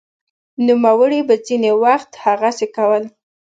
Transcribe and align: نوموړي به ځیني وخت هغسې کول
نوموړي 0.65 1.21
به 1.27 1.35
ځیني 1.45 1.71
وخت 1.83 2.11
هغسې 2.25 2.67
کول 2.75 3.03